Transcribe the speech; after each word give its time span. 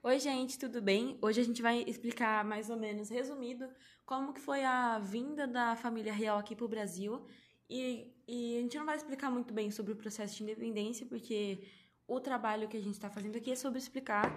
Oi, 0.00 0.20
gente, 0.20 0.56
tudo 0.56 0.80
bem? 0.80 1.18
Hoje 1.20 1.40
a 1.40 1.44
gente 1.44 1.60
vai 1.60 1.82
explicar 1.82 2.44
mais 2.44 2.70
ou 2.70 2.76
menos 2.76 3.10
resumido 3.10 3.68
como 4.06 4.32
que 4.32 4.40
foi 4.40 4.64
a 4.64 4.96
vinda 5.00 5.44
da 5.44 5.74
família 5.74 6.12
real 6.12 6.38
aqui 6.38 6.54
para 6.54 6.64
o 6.64 6.68
Brasil. 6.68 7.26
E, 7.68 8.14
e 8.26 8.58
a 8.58 8.60
gente 8.60 8.78
não 8.78 8.86
vai 8.86 8.96
explicar 8.96 9.28
muito 9.28 9.52
bem 9.52 9.72
sobre 9.72 9.92
o 9.92 9.96
processo 9.96 10.36
de 10.36 10.44
independência, 10.44 11.04
porque 11.04 11.66
o 12.06 12.20
trabalho 12.20 12.68
que 12.68 12.76
a 12.76 12.80
gente 12.80 12.94
está 12.94 13.10
fazendo 13.10 13.36
aqui 13.36 13.50
é 13.50 13.56
sobre 13.56 13.80
explicar 13.80 14.32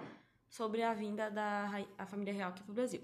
sobre 0.48 0.82
a 0.82 0.92
vinda 0.94 1.30
da 1.30 1.70
a 1.96 2.06
família 2.06 2.34
real 2.34 2.50
aqui 2.50 2.62
para 2.64 2.72
o 2.72 2.74
Brasil. 2.74 3.00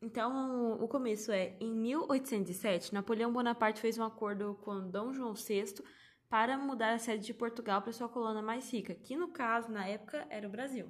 Então, 0.00 0.74
o 0.74 0.86
começo 0.86 1.32
é, 1.32 1.56
em 1.58 1.74
1807, 1.74 2.92
Napoleão 2.92 3.32
Bonaparte 3.32 3.80
fez 3.80 3.96
um 3.96 4.04
acordo 4.04 4.56
com 4.62 4.90
Dom 4.90 5.10
João 5.10 5.32
VI 5.32 5.82
para 6.28 6.58
mudar 6.58 6.92
a 6.92 6.98
sede 6.98 7.24
de 7.24 7.32
Portugal 7.32 7.80
para 7.80 7.92
sua 7.92 8.10
colônia 8.10 8.42
mais 8.42 8.70
rica, 8.70 8.94
que 8.94 9.16
no 9.16 9.28
caso, 9.28 9.72
na 9.72 9.86
época, 9.88 10.26
era 10.28 10.46
o 10.46 10.50
Brasil 10.50 10.86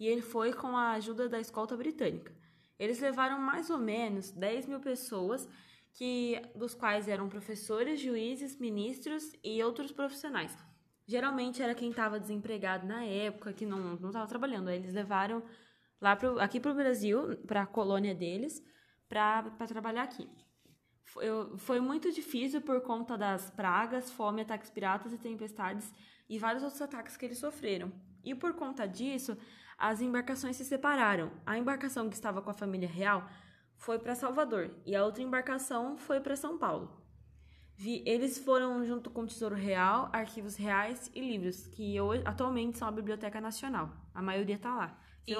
e 0.00 0.08
ele 0.08 0.22
foi 0.22 0.52
com 0.54 0.74
a 0.76 0.92
ajuda 0.92 1.28
da 1.28 1.38
escolta 1.38 1.76
britânica. 1.76 2.34
Eles 2.78 2.98
levaram 2.98 3.38
mais 3.38 3.68
ou 3.68 3.76
menos 3.76 4.30
10 4.30 4.66
mil 4.66 4.80
pessoas, 4.80 5.46
que, 5.92 6.40
dos 6.54 6.74
quais 6.74 7.06
eram 7.06 7.28
professores, 7.28 8.00
juízes, 8.00 8.58
ministros 8.58 9.32
e 9.44 9.62
outros 9.62 9.92
profissionais. 9.92 10.56
Geralmente 11.06 11.62
era 11.62 11.74
quem 11.74 11.90
estava 11.90 12.18
desempregado 12.18 12.86
na 12.86 13.04
época, 13.04 13.52
que 13.52 13.66
não 13.66 13.94
estava 13.94 14.26
trabalhando. 14.26 14.70
Eles 14.70 14.94
levaram 14.94 15.42
lá 16.00 16.16
pro, 16.16 16.40
aqui 16.40 16.58
para 16.58 16.70
o 16.70 16.74
Brasil, 16.74 17.36
para 17.46 17.62
a 17.62 17.66
colônia 17.66 18.14
deles, 18.14 18.64
para 19.08 19.50
trabalhar 19.66 20.04
aqui. 20.04 20.26
Foi, 21.04 21.26
foi 21.58 21.80
muito 21.80 22.12
difícil 22.12 22.62
por 22.62 22.80
conta 22.80 23.18
das 23.18 23.50
pragas, 23.50 24.10
fome, 24.12 24.42
ataques 24.42 24.70
piratas 24.70 25.12
e 25.12 25.18
tempestades 25.18 25.92
e 26.28 26.38
vários 26.38 26.62
outros 26.62 26.80
ataques 26.80 27.16
que 27.16 27.26
eles 27.26 27.38
sofreram. 27.38 27.92
E 28.24 28.34
por 28.34 28.54
conta 28.54 28.86
disso, 28.86 29.36
as 29.80 30.02
embarcações 30.02 30.56
se 30.56 30.64
separaram. 30.64 31.32
A 31.46 31.56
embarcação 31.56 32.10
que 32.10 32.14
estava 32.14 32.42
com 32.42 32.50
a 32.50 32.54
família 32.54 32.88
real 32.88 33.26
foi 33.76 33.98
para 33.98 34.14
Salvador 34.14 34.70
e 34.84 34.94
a 34.94 35.02
outra 35.02 35.22
embarcação 35.22 35.96
foi 35.96 36.20
para 36.20 36.36
São 36.36 36.58
Paulo. 36.58 37.00
Eles 37.82 38.36
foram 38.36 38.84
junto 38.84 39.08
com 39.08 39.22
o 39.22 39.26
Tesouro 39.26 39.54
Real, 39.54 40.10
arquivos 40.12 40.54
reais 40.54 41.10
e 41.14 41.20
livros, 41.20 41.66
que 41.68 41.98
hoje, 41.98 42.22
atualmente 42.26 42.76
são 42.76 42.86
a 42.86 42.92
Biblioteca 42.92 43.40
Nacional. 43.40 43.90
A 44.14 44.20
maioria 44.20 44.56
está 44.56 44.76
lá. 44.76 44.98
E, 45.26 45.34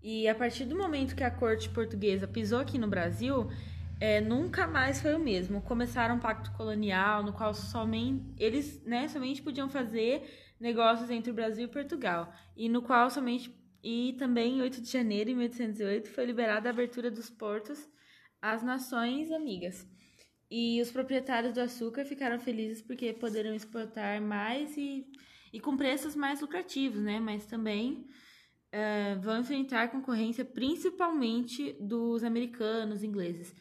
e, 0.00 0.28
a 0.28 0.34
partir 0.36 0.66
do 0.66 0.78
momento 0.78 1.16
que 1.16 1.24
a 1.24 1.30
corte 1.32 1.68
portuguesa 1.68 2.28
pisou 2.28 2.60
aqui 2.60 2.78
no 2.78 2.86
Brasil, 2.86 3.50
é, 3.98 4.20
nunca 4.20 4.68
mais 4.68 5.02
foi 5.02 5.16
o 5.16 5.18
mesmo. 5.18 5.62
Começaram 5.62 6.14
um 6.14 6.20
pacto 6.20 6.52
colonial, 6.52 7.24
no 7.24 7.32
qual 7.32 7.52
somente 7.52 8.24
eles 8.38 8.80
né, 8.84 9.08
somente 9.08 9.42
podiam 9.42 9.68
fazer 9.68 10.54
negócios 10.60 11.10
entre 11.10 11.32
o 11.32 11.34
Brasil 11.34 11.64
e 11.64 11.68
Portugal, 11.68 12.32
e 12.56 12.68
no 12.68 12.82
qual 12.82 13.10
somente 13.10 13.50
e 13.82 14.14
também, 14.18 14.58
em 14.58 14.62
8 14.62 14.80
de 14.80 14.90
janeiro 14.90 15.30
de 15.30 15.36
1808, 15.36 16.10
foi 16.10 16.26
liberada 16.26 16.68
a 16.68 16.72
abertura 16.72 17.10
dos 17.10 17.30
portos 17.30 17.88
às 18.40 18.62
nações 18.62 19.30
amigas. 19.30 19.86
E 20.50 20.80
os 20.82 20.90
proprietários 20.90 21.54
do 21.54 21.60
açúcar 21.60 22.04
ficaram 22.04 22.38
felizes 22.38 22.82
porque 22.82 23.12
poderão 23.12 23.54
exportar 23.54 24.20
mais 24.20 24.76
e, 24.76 25.06
e 25.52 25.60
com 25.60 25.76
preços 25.76 26.16
mais 26.16 26.40
lucrativos, 26.40 27.00
né? 27.00 27.20
Mas 27.20 27.46
também 27.46 28.06
uh, 28.74 29.20
vão 29.20 29.40
enfrentar 29.40 29.88
concorrência 29.88 30.44
principalmente 30.44 31.72
dos 31.80 32.24
americanos, 32.24 33.04
ingleses. 33.04 33.54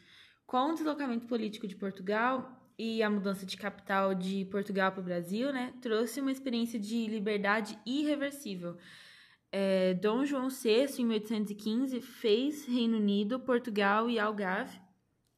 Com 0.45 0.71
o 0.71 0.73
deslocamento 0.73 1.27
político 1.27 1.67
de 1.67 1.75
Portugal 1.75 2.59
e 2.77 3.03
a 3.03 3.09
mudança 3.09 3.45
de 3.45 3.55
capital 3.55 4.15
de 4.15 4.45
Portugal 4.45 4.91
para 4.91 5.01
o 5.01 5.03
Brasil, 5.03 5.53
né, 5.53 5.73
trouxe 5.81 6.19
uma 6.19 6.31
experiência 6.31 6.79
de 6.79 7.05
liberdade 7.05 7.77
irreversível 7.85 8.75
é, 9.51 9.93
Dom 9.95 10.25
João 10.25 10.49
VI, 10.49 11.01
em 11.01 11.05
1815, 11.05 12.01
fez 12.01 12.65
Reino 12.65 12.97
Unido, 12.97 13.39
Portugal 13.39 14.09
e 14.09 14.19
Algarve 14.19 14.79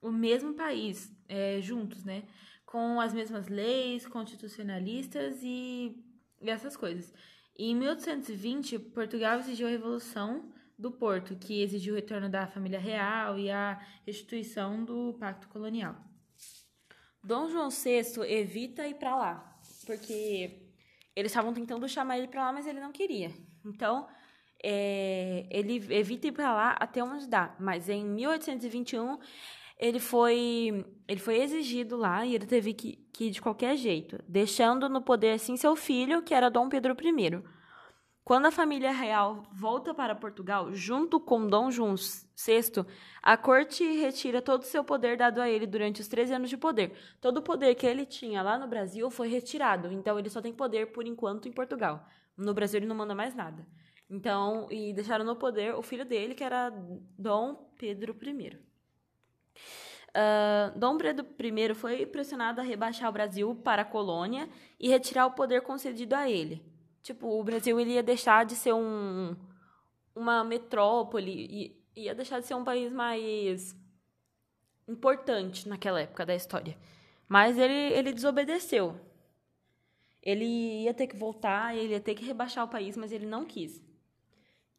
o 0.01 0.11
mesmo 0.11 0.53
país, 0.53 1.13
é, 1.29 1.61
juntos, 1.61 2.03
né? 2.03 2.23
Com 2.65 2.99
as 2.99 3.13
mesmas 3.13 3.47
leis 3.47 4.07
constitucionalistas 4.07 5.39
e, 5.43 5.95
essas 6.41 6.75
coisas. 6.75 7.13
E 7.57 7.69
em 7.69 7.75
1820, 7.75 8.79
Portugal 8.79 9.39
exigiu 9.39 9.67
a 9.67 9.69
Revolução 9.69 10.51
do 10.77 10.91
Porto, 10.91 11.35
que 11.35 11.61
exigiu 11.61 11.93
o 11.93 11.95
retorno 11.95 12.27
da 12.27 12.47
família 12.47 12.79
real 12.79 13.37
e 13.37 13.51
a 13.51 13.79
restituição 14.05 14.83
do 14.83 15.13
pacto 15.19 15.47
colonial. 15.47 15.95
Dom 17.23 17.49
João 17.49 17.69
VI 17.69 18.25
evita 18.27 18.87
ir 18.87 18.95
para 18.95 19.15
lá, 19.15 19.59
porque 19.85 20.71
eles 21.15 21.31
estavam 21.31 21.53
tentando 21.53 21.87
chamar 21.87 22.17
ele 22.17 22.27
para 22.27 22.45
lá, 22.45 22.51
mas 22.51 22.65
ele 22.65 22.79
não 22.79 22.91
queria. 22.91 23.31
Então, 23.65 24.07
é, 24.63 25.45
ele 25.49 25.75
evita 25.89 26.27
ir 26.27 26.31
para 26.31 26.53
lá 26.53 26.75
até 26.79 27.03
onde 27.03 27.27
dá. 27.27 27.55
Mas 27.59 27.89
em 27.89 28.05
1821 28.05 29.17
ele 29.79 29.99
foi 29.99 30.85
ele 31.07 31.19
foi 31.19 31.41
exigido 31.41 31.97
lá 31.97 32.25
e 32.25 32.35
ele 32.35 32.45
teve 32.45 32.73
que, 32.73 32.97
que 33.11 33.25
ir 33.25 33.31
de 33.31 33.41
qualquer 33.41 33.75
jeito, 33.75 34.19
deixando 34.27 34.87
no 34.87 35.01
poder 35.01 35.31
assim 35.31 35.57
seu 35.57 35.75
filho, 35.75 36.21
que 36.21 36.33
era 36.33 36.49
Dom 36.49 36.69
Pedro 36.69 36.95
I. 36.99 37.43
Quando 38.23 38.45
a 38.45 38.51
família 38.51 38.91
real 38.91 39.43
volta 39.51 39.93
para 39.93 40.13
Portugal, 40.13 40.71
junto 40.71 41.19
com 41.19 41.47
Dom 41.47 41.71
João 41.71 41.95
VI, 41.95 42.85
a 43.21 43.35
corte 43.35 43.83
retira 43.83 44.41
todo 44.41 44.61
o 44.61 44.65
seu 44.65 44.83
poder 44.83 45.17
dado 45.17 45.41
a 45.41 45.49
ele 45.49 45.65
durante 45.65 46.01
os 46.01 46.07
13 46.07 46.35
anos 46.35 46.49
de 46.49 46.55
poder. 46.55 46.93
Todo 47.19 47.37
o 47.37 47.41
poder 47.41 47.73
que 47.73 47.85
ele 47.85 48.05
tinha 48.05 48.43
lá 48.43 48.59
no 48.59 48.67
Brasil 48.67 49.09
foi 49.09 49.27
retirado, 49.27 49.91
então 49.91 50.19
ele 50.19 50.29
só 50.29 50.39
tem 50.39 50.53
poder 50.53 50.91
por 50.91 51.07
enquanto 51.07 51.47
em 51.47 51.51
Portugal. 51.51 52.05
No 52.37 52.53
Brasil 52.53 52.77
ele 52.77 52.85
não 52.85 52.95
manda 52.95 53.15
mais 53.15 53.33
nada. 53.33 53.67
Então, 54.07 54.67
e 54.69 54.93
deixaram 54.93 55.25
no 55.25 55.35
poder 55.35 55.73
o 55.73 55.81
filho 55.81 56.05
dele, 56.05 56.35
que 56.35 56.43
era 56.43 56.69
Dom 57.17 57.55
Pedro 57.77 58.15
I. 58.21 58.59
Uh, 60.09 60.77
Dom 60.77 60.97
Pedro 60.97 61.25
I 61.39 61.73
foi 61.73 62.05
pressionado 62.05 62.61
a 62.61 62.63
rebaixar 62.63 63.09
o 63.09 63.13
Brasil 63.13 63.55
para 63.55 63.81
a 63.81 63.85
colônia 63.85 64.47
e 64.79 64.89
retirar 64.89 65.25
o 65.25 65.31
poder 65.31 65.61
concedido 65.61 66.13
a 66.13 66.29
ele. 66.29 66.61
Tipo, 67.01 67.39
o 67.39 67.43
Brasil 67.43 67.79
ele 67.79 67.93
ia 67.93 68.03
deixar 68.03 68.45
de 68.45 68.55
ser 68.55 68.73
um, 68.73 69.35
uma 70.15 70.43
metrópole, 70.43 71.31
e 71.31 71.81
ia 71.95 72.13
deixar 72.13 72.39
de 72.39 72.47
ser 72.47 72.55
um 72.55 72.63
país 72.63 72.91
mais 72.91 73.75
importante 74.87 75.67
naquela 75.67 76.01
época 76.01 76.25
da 76.25 76.35
história. 76.35 76.77
Mas 77.27 77.57
ele, 77.57 77.73
ele 77.73 78.13
desobedeceu. 78.13 78.99
Ele 80.21 80.83
ia 80.83 80.93
ter 80.93 81.07
que 81.07 81.15
voltar, 81.15 81.75
ele 81.75 81.93
ia 81.93 81.99
ter 81.99 82.13
que 82.13 82.25
rebaixar 82.25 82.65
o 82.65 82.69
país, 82.69 82.95
mas 82.95 83.11
ele 83.11 83.25
não 83.25 83.45
quis. 83.45 83.81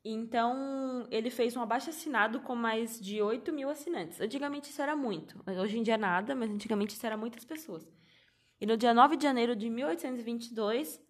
Então, 0.04 1.06
ele 1.10 1.30
fez 1.30 1.56
um 1.56 1.62
abaixo-assinado 1.62 2.40
com 2.40 2.54
mais 2.56 3.00
de 3.00 3.22
8 3.22 3.52
mil 3.52 3.70
assinantes. 3.70 4.20
Antigamente 4.20 4.70
isso 4.70 4.82
era 4.82 4.96
muito. 4.96 5.40
Hoje 5.46 5.78
em 5.78 5.82
dia 5.82 5.96
nada, 5.96 6.34
mas 6.34 6.50
antigamente 6.50 6.94
isso 6.94 7.06
era 7.06 7.16
muitas 7.16 7.44
pessoas. 7.44 7.88
E 8.60 8.66
no 8.66 8.76
dia 8.76 8.92
9 8.92 9.16
de 9.16 9.22
janeiro 9.22 9.54
de 9.56 9.70
1822, 9.70 11.00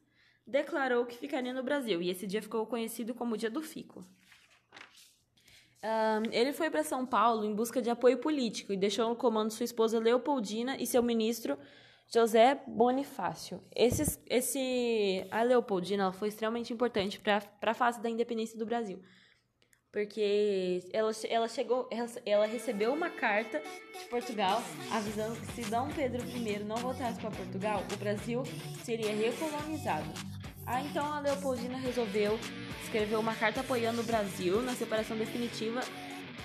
declarou 0.46 1.06
que 1.06 1.16
ficaria 1.16 1.52
no 1.52 1.62
Brasil. 1.62 2.02
E 2.02 2.10
esse 2.10 2.26
dia 2.26 2.42
ficou 2.42 2.66
conhecido 2.66 3.14
como 3.14 3.34
o 3.34 3.36
Dia 3.36 3.50
do 3.50 3.62
Fico. 3.62 4.04
Um, 5.84 6.30
ele 6.30 6.52
foi 6.52 6.70
para 6.70 6.84
São 6.84 7.04
Paulo 7.04 7.44
em 7.44 7.54
busca 7.54 7.82
de 7.82 7.90
apoio 7.90 8.18
político 8.18 8.72
e 8.72 8.76
deixou 8.76 9.08
no 9.08 9.16
comando 9.16 9.50
sua 9.50 9.64
esposa 9.64 9.98
Leopoldina 9.98 10.76
e 10.80 10.86
seu 10.86 11.02
ministro 11.02 11.58
José 12.12 12.62
Bonifácio. 12.68 13.60
Esse, 13.74 14.20
esse, 14.28 15.26
a 15.30 15.42
Leopoldina 15.42 16.12
foi 16.12 16.28
extremamente 16.28 16.72
importante 16.72 17.18
para 17.18 17.42
a 17.62 17.74
fase 17.74 18.00
da 18.00 18.08
independência 18.08 18.56
do 18.56 18.66
Brasil. 18.66 19.02
Porque 19.90 20.88
ela, 20.92 21.10
ela 21.28 21.48
chegou, 21.48 21.88
ela, 21.90 22.08
ela 22.24 22.46
recebeu 22.46 22.94
uma 22.94 23.10
carta 23.10 23.60
de 23.98 24.04
Portugal 24.08 24.62
avisando 24.90 25.38
que 25.38 25.46
se 25.52 25.70
Dom 25.70 25.88
Pedro 25.90 26.22
I 26.26 26.60
não 26.60 26.76
voltasse 26.76 27.20
para 27.20 27.30
Portugal, 27.30 27.82
o 27.92 27.96
Brasil 27.96 28.42
seria 28.84 29.14
recolonizado. 29.14 30.31
Ah, 30.66 30.82
então 30.82 31.04
a 31.12 31.20
Leopoldina 31.20 31.76
resolveu 31.78 32.38
escrever 32.82 33.16
uma 33.16 33.34
carta 33.34 33.60
apoiando 33.60 34.00
o 34.00 34.04
Brasil 34.04 34.62
na 34.62 34.74
separação 34.74 35.16
definitiva 35.16 35.80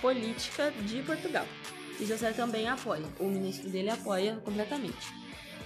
política 0.00 0.70
de 0.86 1.02
Portugal. 1.02 1.46
E 2.00 2.04
José 2.04 2.32
também 2.32 2.68
apoia, 2.68 3.04
o 3.18 3.24
ministro 3.24 3.68
dele 3.68 3.90
apoia 3.90 4.36
completamente. 4.44 4.96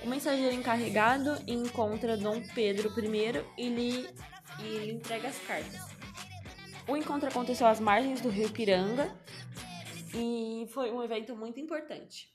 O 0.02 0.08
mensageiro 0.08 0.54
encarregado 0.54 1.36
encontra 1.46 2.16
Dom 2.16 2.42
Pedro 2.54 2.92
I 2.98 3.44
e 3.56 3.68
lhe, 3.68 4.08
e 4.58 4.78
lhe 4.78 4.92
entrega 4.92 5.28
as 5.28 5.38
cartas. 5.38 5.80
O 6.88 6.96
encontro 6.96 7.28
aconteceu 7.28 7.66
às 7.66 7.78
margens 7.78 8.20
do 8.20 8.28
rio 8.28 8.50
Piranga 8.50 9.14
e 10.14 10.66
foi 10.70 10.90
um 10.90 11.02
evento 11.02 11.36
muito 11.36 11.60
importante. 11.60 12.32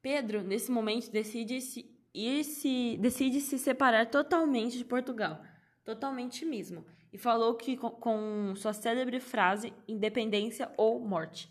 Pedro, 0.00 0.42
nesse 0.42 0.70
momento, 0.70 1.10
decide 1.10 1.60
se, 1.60 1.94
ir 2.14 2.44
se, 2.44 2.96
decide 2.98 3.40
se 3.40 3.58
separar 3.58 4.06
totalmente 4.06 4.78
de 4.78 4.84
Portugal, 4.84 5.42
totalmente 5.84 6.44
mesmo, 6.44 6.84
e 7.12 7.18
falou 7.18 7.54
que 7.54 7.76
com, 7.76 7.90
com 7.90 8.54
sua 8.56 8.72
célebre 8.72 9.20
frase 9.20 9.72
independência 9.86 10.72
ou 10.76 11.00
morte. 11.00 11.50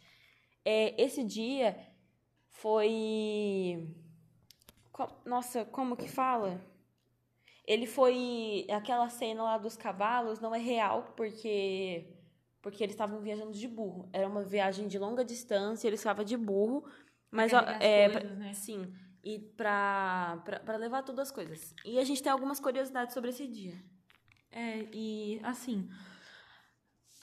É, 0.66 1.02
esse 1.02 1.24
dia 1.24 1.78
foi 2.50 3.88
nossa, 5.26 5.64
como 5.66 5.96
que 5.96 6.08
fala? 6.08 6.60
Ele 7.66 7.86
foi. 7.86 8.66
Aquela 8.72 9.08
cena 9.10 9.44
lá 9.44 9.58
dos 9.58 9.78
cavalos 9.78 10.40
não 10.40 10.54
é 10.54 10.60
real, 10.60 11.14
porque. 11.16 12.16
Porque 12.62 12.84
eles 12.84 12.94
estavam 12.94 13.22
viajando 13.22 13.54
de 13.54 13.68
burro. 13.68 14.10
Era 14.12 14.28
uma 14.28 14.44
viagem 14.44 14.88
de 14.88 15.00
longa 15.00 15.24
distância, 15.24 15.88
eles 15.88 16.02
estavam 16.02 16.26
de 16.26 16.36
burro. 16.36 16.84
Mas, 17.32 17.54
ó, 17.54 17.60
é. 17.80 18.10
Coisas, 18.10 18.38
né? 18.38 18.54
Sim. 18.54 18.94
E 19.24 19.39
pra, 19.39 20.42
pra, 20.45 20.60
pra 20.60 20.77
levar 20.77 21.04
todas 21.04 21.27
as 21.27 21.31
coisas. 21.31 21.74
E 21.83 22.00
a 22.00 22.04
gente 22.04 22.24
tem 22.24 22.31
algumas 22.31 22.60
curiosidades 22.60 23.13
sobre 23.13 23.31
esse 23.31 23.45
dia. 23.48 23.75
É, 24.51 24.88
e 24.94 25.39
assim, 25.44 25.89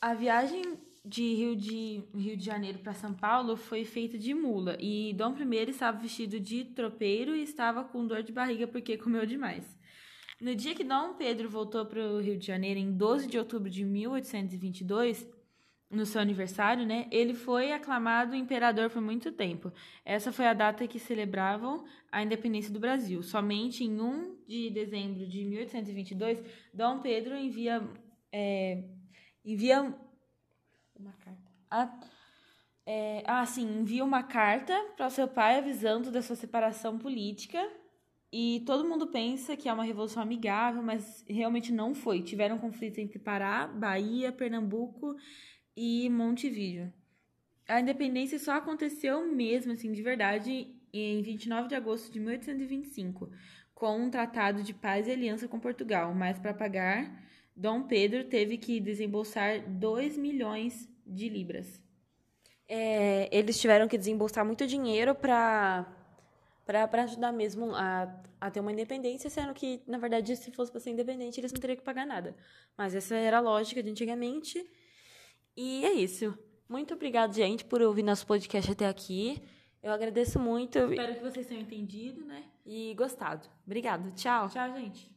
a 0.00 0.14
viagem 0.14 0.78
de 1.04 1.34
Rio 1.34 1.56
de, 1.56 2.02
Rio 2.14 2.37
de 2.37 2.44
Janeiro 2.44 2.81
para 2.81 2.93
São 2.93 3.14
Paulo 3.14 3.56
foi 3.56 3.84
feita 3.84 4.19
de 4.19 4.34
mula. 4.34 4.76
E 4.81 5.12
Dom 5.14 5.37
I 5.37 5.70
estava 5.70 5.98
vestido 5.98 6.40
de 6.40 6.64
tropeiro 6.64 7.34
e 7.34 7.43
estava 7.43 7.84
com 7.84 8.06
dor 8.06 8.22
de 8.22 8.32
barriga 8.32 8.66
porque 8.66 8.98
comeu 8.98 9.25
demais. 9.25 9.76
No 10.40 10.54
dia 10.54 10.75
que 10.75 10.84
Dom 10.84 11.14
Pedro 11.14 11.48
voltou 11.48 11.87
para 11.87 12.00
o 12.00 12.20
Rio 12.20 12.37
de 12.37 12.46
Janeiro, 12.46 12.78
em 12.78 12.93
12 12.93 13.26
de 13.26 13.38
outubro 13.38 13.70
de 13.70 13.84
1822, 13.84 15.26
no 15.96 16.06
seu 16.06 16.20
aniversário, 16.20 16.87
né, 16.87 17.08
ele 17.10 17.34
foi 17.34 17.72
aclamado 17.72 18.37
imperador 18.37 18.90
por 18.90 19.00
muito 19.00 19.32
tempo. 19.32 19.72
Essa 20.04 20.31
foi 20.31 20.46
a 20.46 20.52
data 20.52 20.87
que 20.87 20.98
celebravam 20.98 21.84
a 22.12 22.22
independência 22.22 22.72
do 22.72 22.78
Brasil. 22.78 23.22
Somente 23.22 23.82
em 23.82 24.00
1 24.00 24.44
de 24.46 24.70
dezembro 24.70 25.26
de 25.26 25.44
1822, 25.44 26.43
Dom 26.72 27.00
Pedro 27.00 27.37
envia, 27.37 27.82
é, 28.31 28.84
envia 29.44 29.82
uma 30.94 31.12
carta. 31.12 31.50
Ah, 31.70 32.00
é, 32.84 33.22
ah, 33.26 33.44
sim, 33.44 33.81
envia 33.81 34.04
uma 34.04 34.22
carta 34.22 34.75
para 34.96 35.06
o 35.06 35.10
seu 35.10 35.26
pai 35.26 35.58
avisando 35.58 36.10
da 36.12 36.22
sua 36.22 36.37
separação 36.37 36.98
política. 36.98 37.58
E 38.32 38.62
todo 38.66 38.88
mundo 38.88 39.06
pensa 39.06 39.56
que 39.56 39.69
é 39.69 39.72
uma 39.72 39.84
revolução 39.84 40.22
amigável, 40.22 40.82
mas 40.82 41.25
realmente 41.28 41.72
não 41.72 41.94
foi. 41.94 42.22
Tiveram 42.22 42.58
conflitos 42.58 42.98
entre 42.98 43.19
Pará, 43.19 43.66
Bahia, 43.66 44.31
Pernambuco 44.31 45.16
e 45.76 46.08
Montevideo. 46.08 46.93
A 47.69 47.81
independência 47.81 48.38
só 48.38 48.52
aconteceu 48.52 49.26
mesmo, 49.26 49.73
assim, 49.73 49.93
de 49.93 50.02
verdade, 50.02 50.75
em 50.93 51.23
29 51.23 51.69
de 51.69 51.75
agosto 51.75 52.12
de 52.12 52.20
1825, 52.20 53.31
com 53.75 53.99
um 53.99 54.11
tratado 54.11 54.62
de 54.62 54.73
paz 54.73 55.06
e 55.06 55.12
aliança 55.12 55.46
com 55.49 55.61
Portugal, 55.61 56.14
mas 56.14 56.38
para 56.38 56.55
pagar, 56.55 57.23
Dom 57.55 57.82
Pedro 57.82 58.25
teve 58.25 58.56
que 58.56 58.81
desembolsar 58.81 59.61
2 59.69 60.17
milhões 60.17 60.88
de 61.06 61.28
libras. 61.28 61.81
É, 62.69 63.29
eles 63.37 63.61
tiveram 63.61 63.87
que 63.87 63.99
desembolsar 63.99 64.44
muito 64.44 64.67
dinheiro 64.67 65.14
para 65.14 65.93
para 66.64 67.05
ajudar 67.05 67.31
mesmo 67.31 67.72
a, 67.76 68.12
a 68.40 68.50
ter 68.50 68.58
uma 68.58 68.72
independência, 68.72 69.31
sendo 69.31 69.55
que, 69.55 69.81
na 69.87 69.99
verdade, 69.99 70.34
se 70.34 70.50
fosse 70.50 70.72
para 70.72 70.81
ser 70.81 70.90
independente, 70.90 71.38
eles 71.38 71.52
não 71.52 71.61
teriam 71.61 71.76
que 71.76 71.84
pagar 71.84 72.05
nada. 72.05 72.34
Mas 72.76 72.93
essa 72.93 73.14
era 73.14 73.37
a 73.37 73.40
lógica 73.40 73.81
de 73.81 73.88
antigamente. 73.88 74.69
E 75.56 75.85
é 75.85 75.93
isso. 75.93 76.37
Muito 76.69 76.94
obrigada, 76.94 77.32
gente, 77.32 77.64
por 77.64 77.81
ouvir 77.81 78.03
nosso 78.03 78.26
podcast 78.26 78.70
até 78.70 78.87
aqui. 78.88 79.41
Eu 79.82 79.93
agradeço 79.93 80.38
muito. 80.38 80.79
Espero 80.79 81.14
que 81.14 81.23
vocês 81.23 81.47
tenham 81.47 81.62
entendido, 81.62 82.25
né? 82.25 82.44
E 82.64 82.93
gostado. 82.94 83.49
Obrigado. 83.64 84.12
Tchau. 84.14 84.49
Tchau, 84.49 84.75
gente. 84.75 85.16